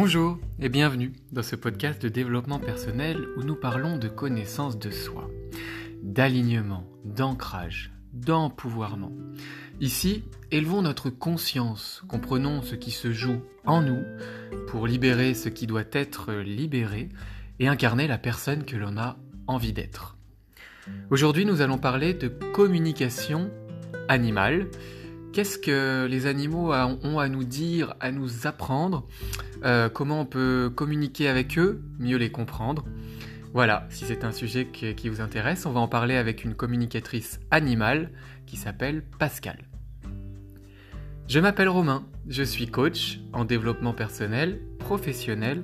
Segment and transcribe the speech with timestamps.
[0.00, 4.92] Bonjour et bienvenue dans ce podcast de développement personnel où nous parlons de connaissance de
[4.92, 5.28] soi,
[6.04, 9.10] d'alignement, d'ancrage, d'empouvoirment.
[9.80, 10.22] Ici,
[10.52, 14.04] élevons notre conscience, comprenons ce qui se joue en nous
[14.68, 17.08] pour libérer ce qui doit être libéré
[17.58, 19.16] et incarner la personne que l'on a
[19.48, 20.16] envie d'être.
[21.10, 23.50] Aujourd'hui, nous allons parler de communication
[24.06, 24.68] animale.
[25.32, 29.06] Qu'est-ce que les animaux ont à nous dire, à nous apprendre
[29.64, 32.84] euh, Comment on peut communiquer avec eux, mieux les comprendre
[33.52, 37.40] Voilà, si c'est un sujet qui vous intéresse, on va en parler avec une communicatrice
[37.50, 38.10] animale
[38.46, 39.68] qui s'appelle Pascal.
[41.28, 45.62] Je m'appelle Romain, je suis coach en développement personnel, professionnel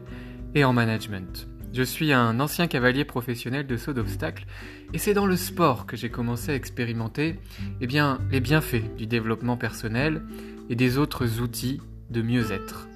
[0.55, 1.49] et en management.
[1.75, 4.47] Je suis un ancien cavalier professionnel de saut d'obstacles
[4.93, 7.35] et c'est dans le sport que j'ai commencé à expérimenter
[7.81, 7.87] eh
[8.31, 10.23] les bienfaits du développement personnel
[10.71, 12.87] et des autres outils de mieux-être.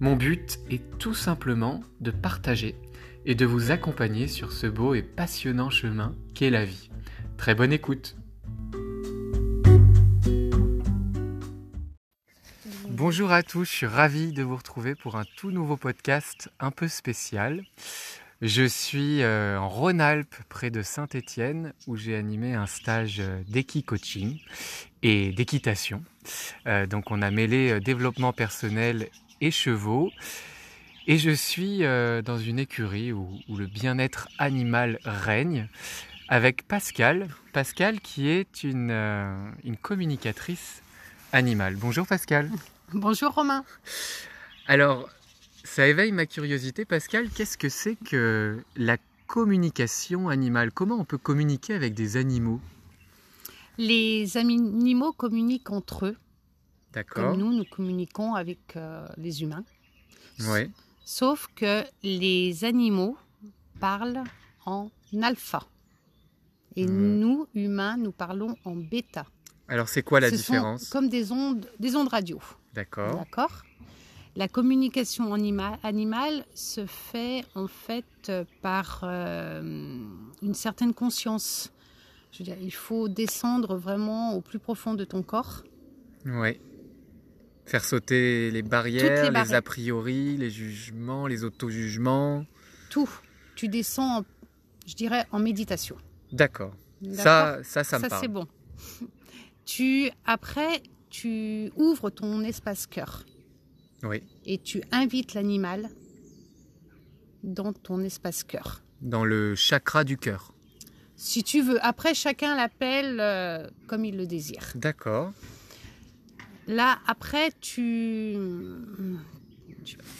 [0.00, 2.74] Mon but est tout simplement de partager
[3.24, 6.90] et de vous accompagner sur ce beau et passionnant chemin qu'est la vie.
[7.36, 8.16] Très bonne écoute
[12.98, 16.72] Bonjour à tous, je suis ravi de vous retrouver pour un tout nouveau podcast un
[16.72, 17.62] peu spécial.
[18.42, 24.40] Je suis euh, en Rhône-Alpes, près de Saint-Étienne, où j'ai animé un stage euh, d'équi-coaching
[25.04, 26.02] et d'équitation.
[26.66, 30.10] Euh, donc on a mêlé développement personnel et chevaux.
[31.06, 31.82] Et je suis
[32.24, 35.68] dans une écurie où, le bien-être animal règne
[36.28, 37.28] avec Pascal.
[37.52, 40.82] Pascal qui est une communicatrice
[41.32, 41.76] animale.
[41.76, 42.50] Bonjour Pascal.
[42.92, 43.64] Bonjour Romain.
[44.66, 45.08] Alors,
[45.64, 47.28] ça éveille ma curiosité, Pascal.
[47.30, 50.72] Qu'est-ce que c'est que la communication animale?
[50.72, 52.60] Comment on peut communiquer avec des animaux?
[53.76, 56.16] Les animaux communiquent entre eux.
[56.92, 57.30] D'accord.
[57.32, 59.64] Comme nous, nous communiquons avec euh, les humains.
[60.40, 60.70] Oui.
[61.04, 63.16] Sauf que les animaux
[63.80, 64.24] parlent
[64.64, 64.90] en
[65.22, 65.62] alpha.
[66.76, 67.18] Et Hmm.
[67.18, 69.26] nous, humains, nous parlons en bêta.
[69.68, 70.84] Alors, c'est quoi la Ce différence?
[70.84, 72.40] sont comme des ondes, des ondes radio.
[72.74, 73.16] D'accord.
[73.18, 73.62] D'accord
[74.36, 78.30] La communication anima- animale se fait en fait
[78.62, 79.62] par euh,
[80.42, 81.72] une certaine conscience.
[82.32, 85.64] Je veux dire, il faut descendre vraiment au plus profond de ton corps.
[86.26, 86.60] Oui.
[87.66, 92.44] Faire sauter les barrières, les a priori, les jugements, les auto-jugements.
[92.90, 93.10] Tout.
[93.56, 94.24] Tu descends, en-
[94.86, 95.96] je dirais, en méditation.
[96.32, 96.72] D'accord.
[97.12, 98.46] Ça, ça, ça me Ça, c'est bon.
[99.64, 100.82] Tu, après,
[101.20, 103.24] tu ouvres ton espace cœur
[104.04, 104.22] Oui.
[104.46, 105.88] et tu invites l'animal
[107.42, 108.82] dans ton espace cœur.
[109.00, 110.52] Dans le chakra du cœur.
[111.16, 111.84] Si tu veux.
[111.84, 114.62] Après, chacun l'appelle euh, comme il le désire.
[114.76, 115.32] D'accord.
[116.68, 118.36] Là, après, tu,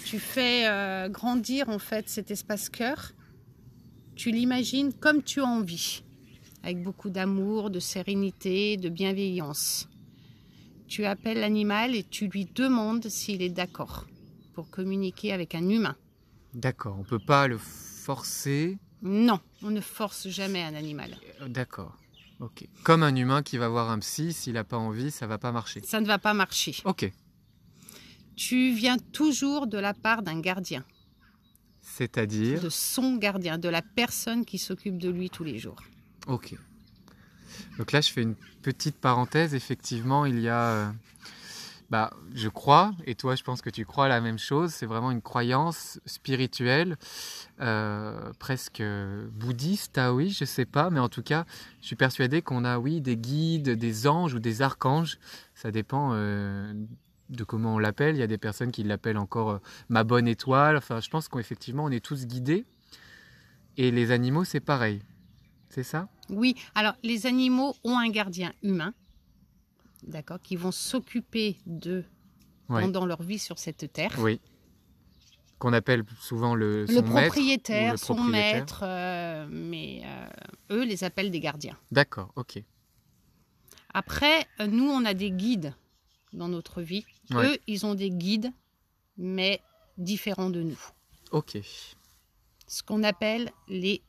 [0.04, 3.12] tu, fais euh, grandir en fait cet espace cœur.
[4.16, 6.02] Tu l'imagines comme tu as envie,
[6.64, 9.87] avec beaucoup d'amour, de sérénité, de bienveillance.
[10.88, 14.06] Tu appelles l'animal et tu lui demandes s'il est d'accord
[14.54, 15.96] pour communiquer avec un humain.
[16.54, 16.96] D'accord.
[16.98, 18.78] On peut pas le forcer?
[19.02, 21.16] Non, on ne force jamais un animal.
[21.42, 21.96] Euh, D'accord.
[22.40, 22.66] Ok.
[22.84, 25.52] Comme un humain qui va voir un psy, s'il n'a pas envie, ça va pas
[25.52, 25.82] marcher.
[25.84, 26.74] Ça ne va pas marcher.
[26.84, 27.12] Ok.
[28.34, 30.84] Tu viens toujours de la part d'un gardien.
[31.82, 32.60] C'est-à-dire?
[32.62, 35.82] de son gardien, de la personne qui s'occupe de lui tous les jours.
[36.26, 36.54] Ok.
[37.78, 39.54] Donc là, je fais une petite parenthèse.
[39.54, 40.90] Effectivement, il y a, euh,
[41.90, 44.72] bah, je crois, et toi, je pense que tu crois la même chose.
[44.72, 46.96] C'est vraiment une croyance spirituelle,
[47.60, 48.82] euh, presque
[49.32, 51.44] bouddhiste, ah oui, je sais pas, mais en tout cas,
[51.80, 55.18] je suis persuadé qu'on a, oui, des guides, des anges ou des archanges.
[55.54, 56.10] Ça dépend.
[56.12, 56.72] euh,
[57.28, 59.60] de comment on l'appelle, il y a des personnes qui l'appellent encore
[59.90, 60.78] ma bonne étoile.
[60.78, 62.64] Enfin, je pense qu'effectivement, on est tous guidés.
[63.76, 65.02] Et les animaux, c'est pareil.
[65.68, 66.08] C'est ça?
[66.30, 68.92] Oui, alors les animaux ont un gardien humain,
[70.02, 72.04] d'accord, qui vont s'occuper d'eux
[72.68, 74.14] pendant leur vie sur cette terre.
[74.18, 74.40] Oui.
[75.58, 78.54] Qu'on appelle souvent le, Le maître propriétaire, le son propriétaire.
[78.60, 80.28] maître, euh, mais euh,
[80.76, 81.76] eux les appellent des gardiens.
[81.90, 82.62] D'accord, ok.
[83.92, 85.74] Après, euh, nous, on a des guides
[86.32, 87.04] dans notre vie.
[87.32, 88.52] Eux, ils ont des guides,
[89.16, 89.60] mais
[89.96, 90.78] différents de nous.
[91.32, 91.58] Ok.
[92.68, 94.02] Ce qu'on appelle les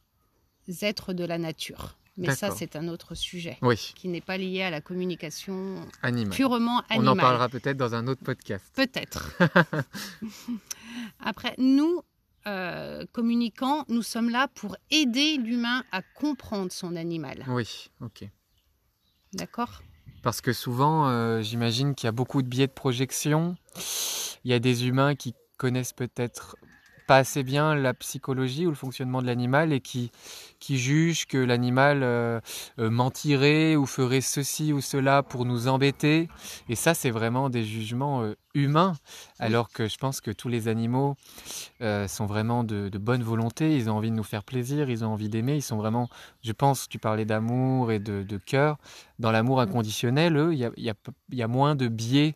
[0.82, 1.98] êtres de la nature.
[2.18, 3.58] Mais ça, c'est un autre sujet.
[3.62, 5.86] Oui, qui n'est pas lié à la communication
[6.32, 7.10] purement On animale.
[7.10, 8.66] en parlera peut-être dans un autre podcast.
[8.76, 9.38] Peut-être.
[11.20, 12.02] Après, nous,
[12.48, 17.46] euh, communicants, nous sommes là pour aider l'humain à comprendre son animal.
[17.48, 18.28] Oui, ok.
[19.34, 19.82] D'accord?
[20.24, 23.56] Parce que souvent, euh, j'imagine qu'il y a beaucoup de biais de projection.
[24.44, 26.56] Il y a des humains qui connaissent peut-être
[27.10, 30.12] pas assez bien la psychologie ou le fonctionnement de l'animal et qui,
[30.60, 32.40] qui jugent que l'animal euh,
[32.78, 36.30] euh, mentirait ou ferait ceci ou cela pour nous embêter.
[36.70, 38.94] Et ça, c'est vraiment des jugements euh, humains,
[39.40, 41.16] alors que je pense que tous les animaux
[41.80, 45.30] sont vraiment de, bonne volonté, ils ont envie de nous faire plaisir, ils ont envie
[45.30, 46.10] d'aimer, ils sont vraiment,
[46.44, 48.78] je pense, tu parlais d'amour et de, de cœur,
[49.20, 50.94] dans l'amour inconditionnel, il y a, y, a,
[51.32, 52.36] y a, moins de biais,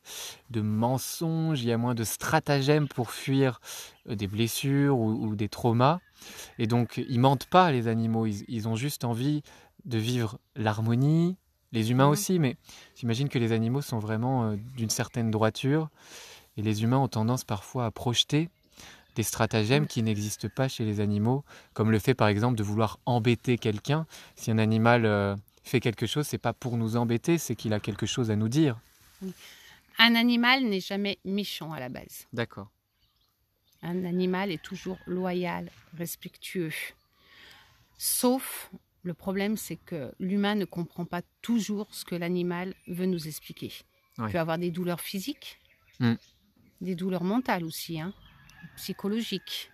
[0.49, 3.61] de mensonges, il y a moins de stratagèmes pour fuir
[4.05, 5.99] des blessures ou, ou des traumas.
[6.59, 8.25] Et donc, ils mentent pas, les animaux.
[8.25, 9.43] Ils, ont juste envie
[9.85, 11.37] de vivre l'harmonie,
[11.71, 12.11] les humains mmh.
[12.11, 12.57] aussi, mais
[12.95, 15.89] j'imagine que les animaux sont vraiment euh, d'une certaine droiture.
[16.57, 18.49] Et les humains ont tendance parfois à projeter
[19.15, 19.87] des stratagèmes mmh.
[19.87, 21.43] qui n'existent pas chez les animaux,
[21.73, 24.05] comme le fait par exemple de vouloir embêter quelqu'un.
[24.35, 27.79] Si un animal euh, fait quelque chose, c'est pas pour nous embêter, c'est qu'il a
[27.79, 28.79] quelque chose à nous dire.
[29.97, 32.27] Un animal n'est jamais méchant à la base.
[32.33, 32.69] D'accord.
[33.81, 36.71] Un animal est toujours loyal, respectueux.
[37.97, 38.71] Sauf,
[39.03, 43.71] le problème, c'est que l'humain ne comprend pas toujours ce que l'animal veut nous expliquer.
[44.17, 45.59] Il peut avoir des douleurs physiques,
[45.99, 46.13] mm.
[46.81, 48.13] des douleurs mentales aussi, hein,
[48.75, 49.69] psychologiques.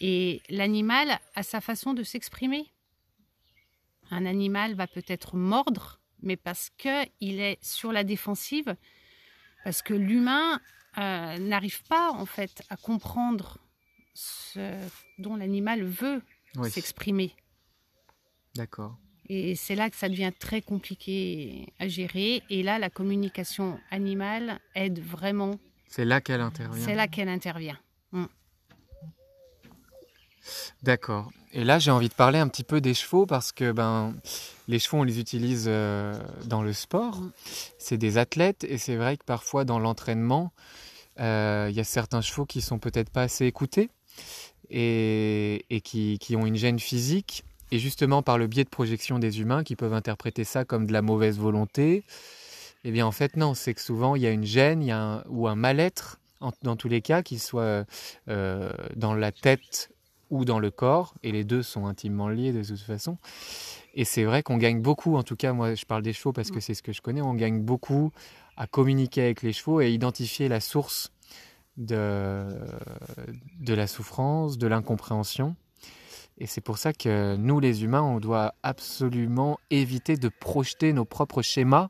[0.00, 2.70] Et l'animal a sa façon de s'exprimer.
[4.10, 8.76] Un animal va peut-être mordre, mais parce qu'il est sur la défensive,
[9.64, 10.60] parce que l'humain
[10.98, 13.58] euh, n'arrive pas en fait à comprendre
[14.14, 14.74] ce
[15.18, 16.22] dont l'animal veut
[16.68, 17.34] s'exprimer.
[18.54, 18.98] D'accord.
[19.28, 22.42] Et c'est là que ça devient très compliqué à gérer.
[22.48, 25.58] Et là, la communication animale aide vraiment.
[25.86, 26.84] C'est là qu'elle intervient.
[26.84, 27.78] C'est là qu'elle intervient.
[28.12, 28.24] Mm.
[30.82, 31.30] D'accord.
[31.52, 34.14] Et là, j'ai envie de parler un petit peu des chevaux parce que ben,
[34.68, 37.20] les chevaux, on les utilise euh, dans le sport.
[37.20, 37.32] Mm.
[37.78, 40.52] C'est des athlètes et c'est vrai que parfois dans l'entraînement,
[41.20, 43.90] euh, il y a certains chevaux qui sont peut-être pas assez écoutés
[44.70, 47.44] et, qui, ont une gêne physique.
[47.70, 50.92] Et justement, par le biais de projection des humains qui peuvent interpréter ça comme de
[50.92, 52.02] la mauvaise volonté,
[52.84, 55.22] eh bien en fait non, c'est que souvent il y a une gêne y a
[55.28, 56.18] ou un mal-être,
[56.62, 57.84] dans tous les cas, qu'il soit
[58.28, 59.90] euh, dans la tête
[60.30, 63.18] ou dans le corps, et les deux sont intimement liés de toute façon.
[63.94, 66.50] Et c'est vrai qu'on gagne beaucoup, en tout cas moi je parle des chevaux parce
[66.50, 68.12] que c'est ce que je connais, on gagne beaucoup
[68.56, 71.12] à communiquer avec les chevaux et identifier la source
[71.76, 72.46] de,
[73.60, 75.56] de la souffrance, de l'incompréhension.
[76.40, 81.04] Et c'est pour ça que nous, les humains, on doit absolument éviter de projeter nos
[81.04, 81.88] propres schémas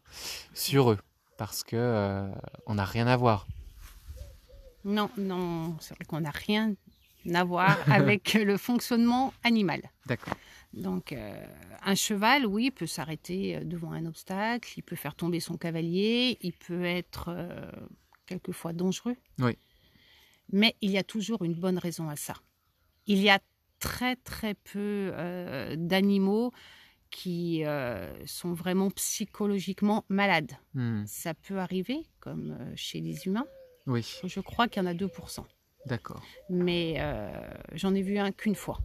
[0.55, 0.99] sur eux,
[1.37, 2.31] parce que euh,
[2.67, 3.46] on n'a rien à voir.
[4.85, 6.75] Non, non, c'est vrai qu'on n'a rien
[7.32, 9.82] à voir avec le fonctionnement animal.
[10.06, 10.35] D'accord.
[10.73, 11.47] Donc, euh,
[11.82, 16.38] un cheval, oui, peut s'arrêter euh, devant un obstacle, il peut faire tomber son cavalier,
[16.43, 17.70] il peut être euh,
[18.26, 19.17] quelquefois dangereux.
[19.38, 19.56] Oui.
[20.53, 22.35] Mais il y a toujours une bonne raison à ça.
[23.06, 23.38] Il y a
[23.81, 25.12] très très peu
[25.76, 26.53] d'animaux
[27.11, 27.62] qui
[28.25, 30.53] sont vraiment psychologiquement malades.
[30.73, 31.05] Hmm.
[31.06, 33.47] Ça peut arriver, comme chez les humains.
[33.87, 34.06] Oui.
[34.25, 35.44] Je crois qu'il y en a 2%.
[35.88, 36.23] D'accord.
[36.50, 37.00] Mais
[37.73, 38.79] j'en ai vu un qu'une fois.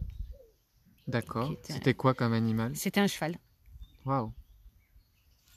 [1.06, 1.54] D'accord.
[1.62, 2.74] C'était quoi comme animal?
[2.74, 3.38] C'était un cheval.
[4.04, 4.32] Waouh.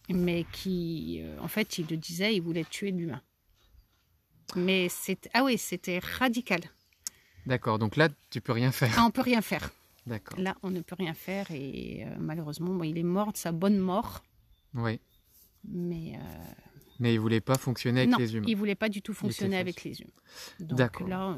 [0.10, 3.22] Mais qui, euh, en fait, il le disait, il voulait tuer l'humain.
[4.56, 6.62] Mais c'est ah oui, c'était radical.
[7.46, 7.80] D'accord.
[7.80, 8.94] Donc là, tu peux rien faire.
[8.98, 9.70] Ah, on peut rien faire.
[10.06, 10.40] D'accord.
[10.40, 13.78] Là, on ne peut rien faire et euh, malheureusement, il est mort de sa bonne
[13.78, 14.24] mort.
[14.74, 15.02] Oui.
[15.68, 16.18] Mais.
[16.98, 18.46] Euh, Mais il voulait pas fonctionner avec les humains.
[18.48, 20.12] Il voulait pas du tout fonctionner avec les humains.
[20.60, 21.38] Donc là,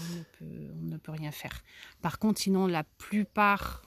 [0.00, 1.62] on ne, peut, rien faire.
[2.02, 3.82] Par contre, sinon, la plupart,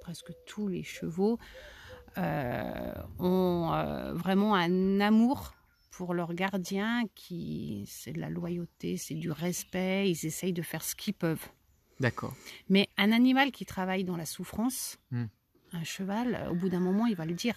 [0.00, 1.38] presque tous les chevaux,
[2.18, 5.54] euh, ont euh, vraiment un amour
[5.90, 10.82] pour leur gardien qui c'est de la loyauté, c'est du respect, ils essayent de faire
[10.82, 11.48] ce qu'ils peuvent.
[12.00, 12.34] D'accord.
[12.68, 15.24] Mais un animal qui travaille dans la souffrance, hmm.
[15.72, 17.56] un cheval, au bout d'un moment, il va le dire.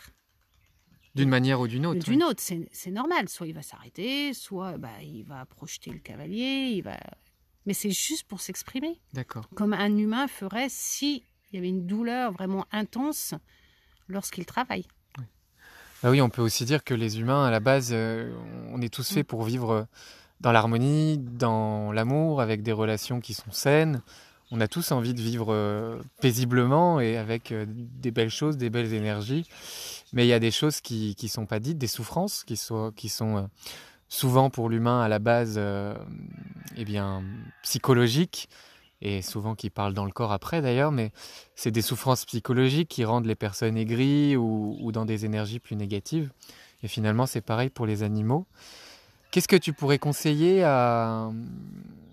[1.16, 2.06] D'une manière ou d'une autre.
[2.06, 3.30] D'une autre, c'est normal.
[3.30, 6.98] Soit il va s'arrêter, soit bah, il va projeter le cavalier, il va
[7.70, 9.00] mais c'est juste pour s'exprimer.
[9.14, 9.48] D'accord.
[9.54, 13.36] Comme un humain ferait si il y avait une douleur vraiment intense
[14.08, 14.86] lorsqu'il travaille.
[15.20, 15.26] Oui.
[16.02, 18.34] Bah oui, on peut aussi dire que les humains, à la base, euh,
[18.72, 19.28] on est tous faits mm.
[19.28, 19.88] pour vivre
[20.42, 24.02] dans l'harmonie, dans l'amour, avec des relations qui sont saines.
[24.52, 28.72] On a tous envie de vivre euh, paisiblement et avec euh, des belles choses, des
[28.72, 29.48] belles énergies.
[30.14, 32.92] Mais il y a des choses qui ne sont pas dites, des souffrances qui sont,
[32.96, 33.50] qui sont
[34.10, 35.94] souvent pour l'humain à la base euh,
[36.76, 37.24] eh bien
[37.62, 38.50] psychologique
[39.02, 41.12] et souvent qui parle dans le corps après d'ailleurs mais
[41.56, 46.32] c'est des souffrances psychologiques qui rendent les personnes aigries ou, dans des énergies plus négatives.
[46.84, 48.46] Et finalement c'est pareil pour les animaux.
[49.32, 51.30] Qu'est-ce que tu pourrais conseiller à,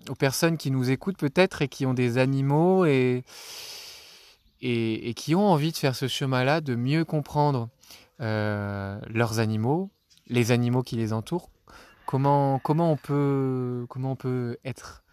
[0.07, 3.23] aux personnes qui nous écoutent peut-être et qui ont des animaux et,
[4.61, 7.69] et, qui ont envie de faire ce chemin-là, de mieux comprendre?
[8.21, 9.91] Euh, leurs animaux,
[10.27, 11.49] les animaux qui les entourent
[12.05, 15.03] Comment, comment, on, peut, comment on peut être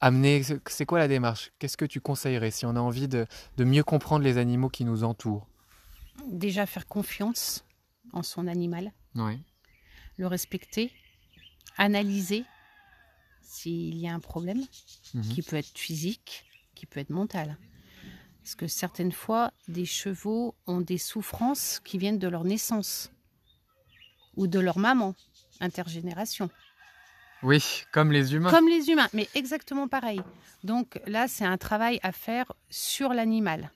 [0.00, 0.44] amené?
[0.68, 1.50] C'est quoi la démarche?
[1.58, 3.26] Qu'est-ce que tu conseillerais si on a envie de,
[3.56, 5.48] de mieux comprendre les animaux qui nous entourent?
[6.28, 7.64] Déjà faire confiance
[8.12, 8.92] en son animal.
[9.16, 9.42] Oui.
[10.16, 10.92] Le respecter,
[11.76, 12.44] analyser
[13.42, 14.62] s'il y a un problème,
[15.14, 15.22] mhm.
[15.22, 16.44] qui peut être physique,
[16.76, 17.56] qui peut être mental.
[18.48, 23.12] Parce que certaines fois, des chevaux ont des souffrances qui viennent de leur naissance
[24.36, 25.14] ou de leur maman,
[25.60, 26.48] intergénération.
[27.42, 28.50] Oui, comme les humains.
[28.50, 30.22] Comme les humains, mais exactement pareil.
[30.64, 33.70] Donc là, c'est un travail à faire sur l'animal.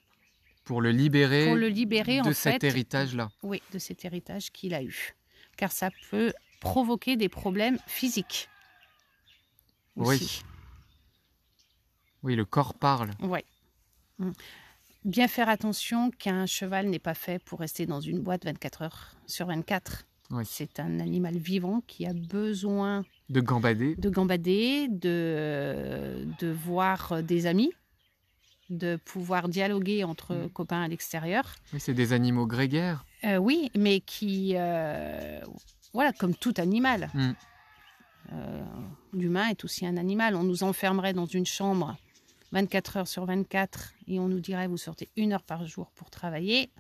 [0.65, 3.31] Pour le libérer, Pour le libérer de cet héritage-là.
[3.43, 5.15] Oui, de cet héritage qu'il a eu.
[5.59, 8.49] Car ça peut provoquer des problèmes physiques.
[9.97, 10.41] Oui.
[12.23, 13.11] Oui, le corps parle.
[13.21, 13.45] Oui.
[15.05, 19.17] Bien faire attention qu'un cheval n'est pas fait pour rester dans une boîte 24 heures
[19.27, 20.05] sur 24.
[20.45, 27.47] C'est un animal vivant qui a besoin de gambader, de gambader, de, de voir des
[27.47, 27.71] amis,
[28.71, 30.51] de pouvoir dialoguer entre mm.
[30.51, 31.55] copains à l'extérieur.
[31.73, 33.05] Oui, c'est des animaux grégaires.
[33.25, 35.41] Euh, oui, mais qui, euh,
[35.93, 37.11] voilà, comme tout animal.
[37.13, 37.31] Mm.
[38.33, 38.63] Euh,
[39.13, 40.35] l'humain est aussi un animal.
[40.35, 41.97] On nous enfermerait dans une chambre
[42.53, 46.11] 24 heures sur 24 et on nous dirait vous sortez une heure par jour pour
[46.11, 46.71] travailler.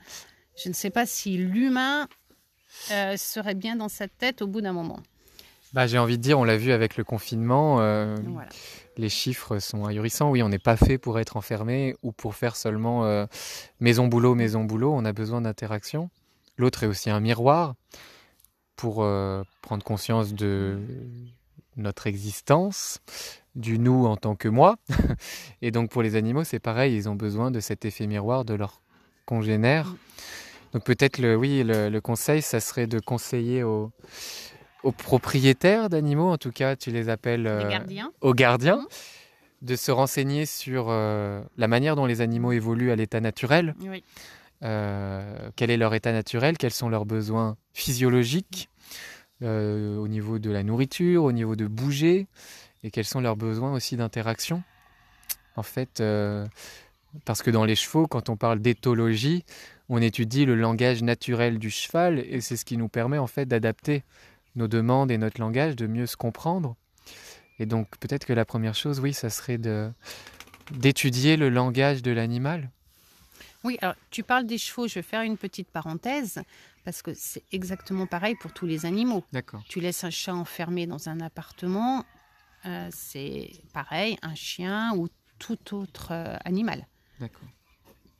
[0.62, 2.08] Je ne sais pas si l'humain
[2.90, 5.00] euh, serait bien dans sa tête au bout d'un moment.
[5.72, 8.14] Bah, J'ai envie de dire, on l'a vu avec le confinement, euh,
[8.98, 10.30] les chiffres sont ahurissants.
[10.30, 13.26] Oui, on n'est pas fait pour être enfermé ou pour faire seulement
[13.80, 14.92] maison-boulot, maison-boulot.
[14.92, 16.10] On a besoin d'interaction.
[16.58, 17.74] L'autre est aussi un miroir
[18.76, 18.96] pour
[19.62, 20.78] prendre conscience de
[21.76, 23.00] notre existence,
[23.54, 24.76] du nous en tant que moi.
[25.62, 28.54] Et donc pour les animaux, c'est pareil, ils ont besoin de cet effet miroir de
[28.54, 28.82] leur
[29.26, 29.88] congénère.
[29.88, 29.96] Mm.
[30.74, 33.90] Donc peut-être le oui, le, conseil, ça serait de conseiller aux,
[34.96, 38.10] propriétaires d'animaux, en tout cas, tu les appelles euh, gardiens.
[38.20, 38.86] aux gardiens, mm.
[39.66, 43.74] de se renseigner sur euh, la manière dont les animaux évoluent à l'état naturel.
[44.62, 48.68] Euh, quel est leur état naturel, quels sont leurs besoins physiologiques,
[49.42, 52.28] euh, au niveau de la nourriture, au niveau de bouger,
[52.82, 54.62] et quels sont leurs besoins aussi d'interaction?
[55.56, 56.46] En fait, euh,
[57.24, 59.44] parce que dans les chevaux, quand on parle d'éthologie,
[59.88, 63.46] on étudie le langage naturel du cheval, et c'est ce qui nous permet en fait
[63.46, 64.04] d'adapter
[64.56, 66.76] nos demandes et notre langage, de mieux se comprendre.
[67.58, 69.90] Et donc peut-être que la première chose, oui, ça serait de
[70.70, 72.70] d'étudier le langage de l'animal.
[73.64, 76.42] Oui, alors tu parles des chevaux, je vais faire une petite parenthèse.
[76.84, 79.22] Parce que c'est exactement pareil pour tous les animaux.
[79.32, 79.62] D'accord.
[79.68, 82.04] Tu laisses un chat enfermé dans un appartement,
[82.66, 86.86] euh, c'est pareil, un chien ou tout autre euh, animal.
[87.18, 87.48] D'accord.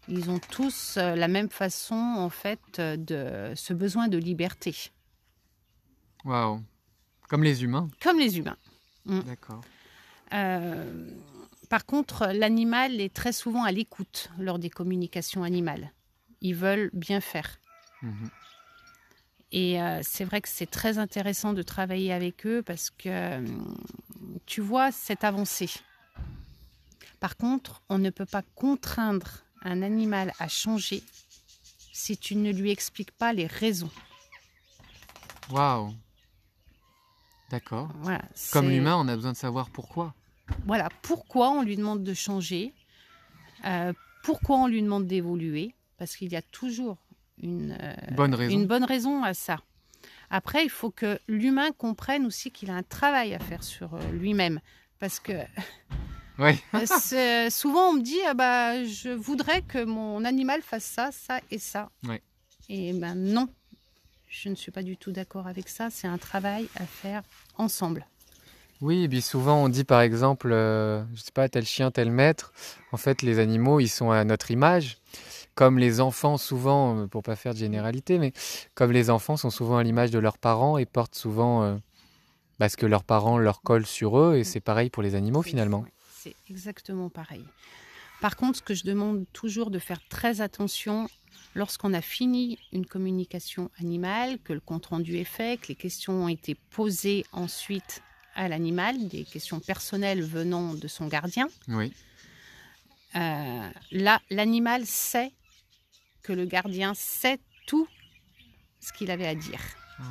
[0.09, 4.75] Ils ont tous euh, la même façon, en fait, de ce besoin de liberté.
[6.25, 6.63] Waouh.
[7.29, 7.89] Comme les humains.
[8.01, 8.57] Comme les humains.
[9.07, 9.21] Mm.
[9.21, 9.63] D'accord.
[11.69, 15.93] par contre, l'animal est très souvent à l'écoute lors des communications animales.
[16.41, 17.59] Ils veulent bien faire.
[18.03, 18.31] Mhm.
[19.53, 23.47] Et euh, c'est vrai que c'est très intéressant de travailler avec eux parce que euh,
[24.47, 25.71] tu vois cette avancée.
[27.21, 31.02] Par contre, on ne peut pas contraindre un animal à changer
[31.93, 33.91] si tu ne lui expliques pas les raisons.
[35.50, 35.95] Waouh
[37.50, 37.91] D'accord.
[38.50, 40.14] Comme l'humain, on a besoin de savoir pourquoi.
[40.67, 42.73] Voilà, pourquoi on lui demande de changer,
[43.64, 46.97] euh, pourquoi on lui demande d'évoluer, parce qu'il y a toujours
[47.38, 48.55] une, euh, bonne raison.
[48.55, 49.61] une bonne raison à ça.
[50.35, 54.12] Après, il faut que l'humain comprenne aussi qu'il a un travail à faire sur euh,
[54.12, 54.61] lui-même.
[54.99, 55.35] Parce que
[56.39, 56.59] oui.
[57.12, 61.41] Euh, souvent on me dit ah bah, je voudrais que mon animal fasse ça, ça
[61.51, 61.91] et ça.
[62.09, 62.17] Oui.
[62.71, 63.49] Et ben non,
[64.27, 65.91] je ne suis pas du tout d'accord avec ça.
[65.91, 67.23] C'est un travail à faire
[67.59, 68.07] ensemble.
[68.81, 72.11] Oui, et puis souvent on dit par exemple, je je sais pas, tel chien, tel
[72.11, 72.55] maître.
[72.93, 74.97] En fait, les animaux, ils sont à notre image
[75.55, 78.33] comme les enfants souvent, euh, pour pas faire de généralité, mais
[78.75, 81.77] comme les enfants sont souvent à l'image de leurs parents et portent souvent euh,
[82.59, 85.85] parce que leurs parents leur collent sur eux, et c'est pareil pour les animaux finalement.
[86.17, 87.45] C'est exactement pareil.
[88.21, 91.09] Par contre, ce que je demande toujours de faire très attention
[91.55, 96.29] lorsqu'on a fini une communication animale, que le compte-rendu est fait, que les questions ont
[96.29, 98.03] été posées ensuite
[98.35, 101.49] à l'animal, des questions personnelles venant de son gardien.
[101.69, 101.93] Oui.
[103.15, 105.33] Euh, là, l'animal sait
[106.23, 107.87] que le gardien sait tout
[108.81, 109.61] ce qu'il avait à dire.
[109.99, 110.02] Ah.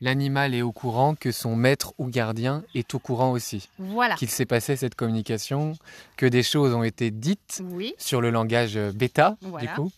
[0.00, 3.68] l'animal est au courant que son maître ou gardien est au courant aussi.
[3.78, 4.14] Voilà.
[4.16, 5.74] Qu'il s'est passé cette communication,
[6.16, 9.66] que des choses ont été dites Oui, sur le langage euh, bêta, Voilà.
[9.68, 9.90] du coup.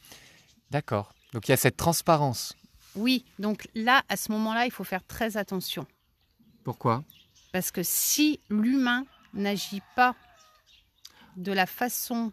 [0.70, 1.12] D'accord.
[1.32, 2.54] Donc il y a cette transparence.
[2.94, 3.25] oui.
[3.38, 5.87] Donc là, à ce moment-là, il faut faire très attention.
[6.64, 7.02] Pourquoi?
[7.52, 9.04] Parce que si l'humain
[9.35, 10.14] n'agit pas
[11.37, 12.32] de la façon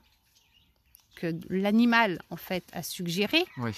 [1.18, 3.72] que l'animal, en fait, a suggéré, Oui.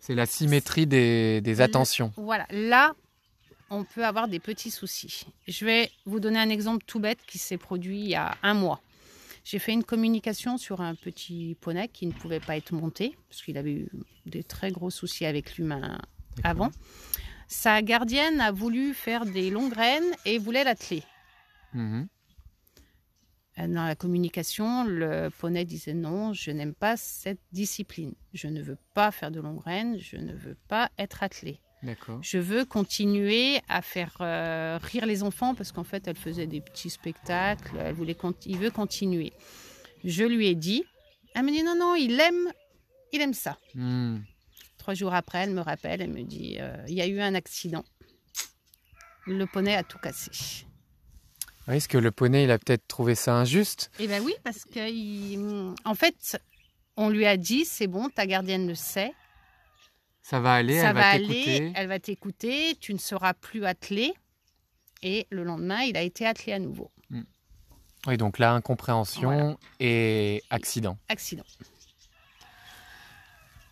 [0.00, 2.12] C'est la symétrie des, des attentions.
[2.16, 2.94] voilà, là,
[3.68, 5.26] on peut avoir des petits soucis.
[5.48, 8.54] Je vais vous donner un exemple tout bête qui s'est produit il y a un
[8.54, 8.80] mois.
[9.44, 13.42] J'ai fait une communication sur un petit poney qui ne pouvait pas être monté, parce
[13.42, 13.88] qu'il avait eu
[14.26, 15.98] des très gros soucis avec l'humain
[16.44, 16.70] avant.
[17.48, 21.02] Sa gardienne a voulu faire des longues graines et voulait l'atteler.
[21.74, 22.06] Mhm.
[23.58, 28.14] Euh, Dans la communication, le poney disait non, je n'aime pas cette discipline.
[28.32, 31.60] Je ne veux pas faire de longues graines, je ne veux pas être attelé.
[31.82, 32.18] D'accord.
[32.22, 36.60] Je veux continuer à faire euh, rire les enfants parce qu'en fait, elle faisait des
[36.60, 39.32] petits spectacles, elle voulait il veut continuer.
[40.04, 40.84] Je lui ai dit,
[41.34, 42.52] elle me dit non, non, il aime,
[43.12, 43.58] il aime ça.
[43.74, 44.18] Hmm.
[44.78, 47.34] Trois jours après, elle me rappelle, elle me dit, euh, il y a eu un
[47.34, 47.84] accident.
[49.26, 50.66] Le poney a tout cassé.
[51.68, 54.64] Oui, Est-ce que le poney, il a peut-être trouvé ça injuste Eh bien oui, parce
[54.64, 56.40] que il- en fait,
[56.96, 59.12] on lui a dit, c'est bon, ta gardienne le sait,
[60.22, 61.72] Ça va aller, ça elle va, va aller, t'écouter.
[61.74, 64.12] elle va t'écouter, tu ne seras plus attelé.
[65.02, 66.90] Et le lendemain, il a été attelé à nouveau.
[68.06, 70.96] Oui, donc là, incompréhension et accident.
[71.08, 71.44] Accident.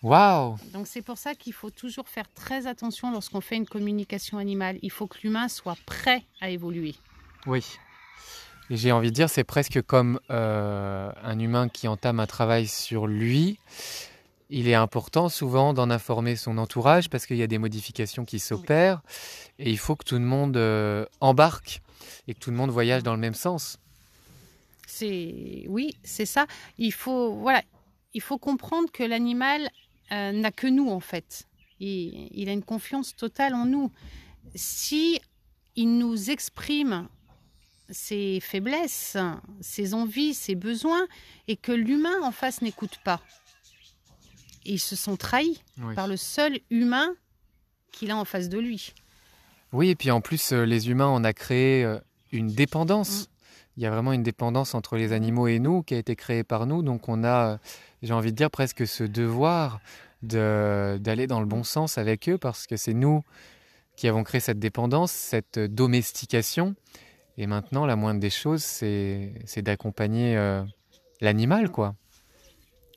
[0.03, 4.39] Waouh Donc c'est pour ça qu'il faut toujours faire très attention lorsqu'on fait une communication
[4.39, 4.79] animale.
[4.83, 6.95] Il faut que l'humain soit prêt à évoluer.
[7.47, 7.65] Oui.
[8.69, 12.67] Et j'ai envie de dire, c'est presque comme euh, un humain qui entame un travail
[12.67, 13.59] sur lui.
[14.51, 18.39] Il est important souvent d'en informer son entourage parce qu'il y a des modifications qui
[18.39, 19.03] s'opèrent
[19.59, 21.83] et il faut que tout le monde euh, embarque
[22.29, 23.79] et que tout le monde voyage dans le même sens.
[24.87, 26.47] C'est oui, c'est ça.
[26.79, 27.63] Il faut voilà,
[28.15, 29.69] il faut comprendre que l'animal
[30.13, 31.47] euh, n'a que nous en fait.
[31.81, 33.91] Il, il a une confiance totale en nous.
[34.55, 35.21] Si
[35.75, 37.09] il nous exprime
[37.91, 39.17] ses faiblesses,
[39.61, 41.07] ses envies, ses besoins,
[41.49, 43.21] et que l'humain en face n'écoute pas,
[44.65, 45.95] ils se sont trahis Oui.
[45.95, 47.15] par le seul humain
[47.93, 48.93] qu'il a en face de lui.
[49.73, 51.99] Oui, et puis en plus, euh, les humains, on a créé euh,
[52.33, 53.29] une dépendance.
[53.77, 56.45] Il y a vraiment une dépendance entre les animaux et nous qui a été créée
[56.45, 56.83] par nous.
[56.83, 57.59] Donc on a, euh,
[58.03, 59.81] j'ai envie de dire, presque ce devoir
[60.23, 63.23] de- d'aller dans le bon sens avec eux parce que c'est nous
[63.97, 66.75] qui avons créé cette dépendance, cette domestication.
[67.39, 70.65] Et maintenant, la moindre des choses, c'est d'accompagner euh,
[71.21, 71.95] l'animal, quoi.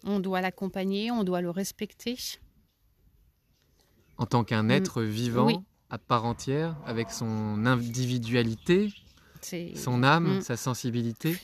[0.06, 2.18] On doit l'accompagner, on doit le respecter.
[4.18, 4.72] En tant qu'un Mm.
[4.72, 5.58] être vivant Oui.
[5.90, 8.94] à part entière, avec son individualité,
[9.76, 10.42] son âme, Mm.
[10.42, 11.38] sa sensibilité.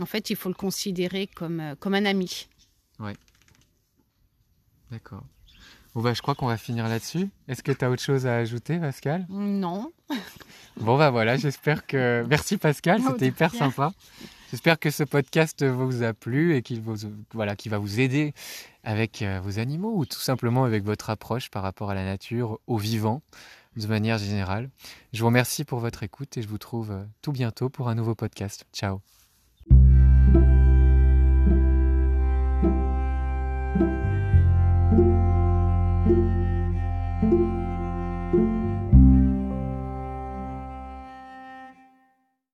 [0.00, 2.48] En fait, il faut le considérer comme, euh, comme un ami.
[4.90, 5.22] D'accord.
[5.94, 7.28] Bon bah je crois qu'on va finir là-dessus.
[7.48, 9.26] Est-ce que tu as autre chose à ajouter Pascal?
[9.28, 9.92] Non.
[10.80, 12.24] Bon bah voilà, j'espère que...
[12.28, 13.92] Merci Pascal, c'était hyper sympa.
[14.50, 16.96] J'espère que ce podcast vous a plu et qu'il vous...
[17.34, 18.32] voilà, qu'il va vous aider
[18.84, 22.58] avec euh, vos animaux ou tout simplement avec votre approche par rapport à la nature,
[22.66, 23.20] au vivant,
[23.76, 24.70] de manière générale.
[25.12, 27.94] Je vous remercie pour votre écoute et je vous trouve euh, tout bientôt pour un
[27.94, 28.64] nouveau podcast.
[28.72, 29.02] Ciao